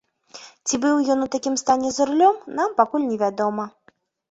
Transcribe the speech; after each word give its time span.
Ці 0.67 0.79
быў 0.85 0.95
ён 1.15 1.19
у 1.25 1.27
такім 1.35 1.59
стане 1.63 1.93
за 1.99 2.09
рулём, 2.11 2.35
нам 2.57 2.69
пакуль 2.83 3.07
не 3.13 3.21
вядома. 3.27 3.71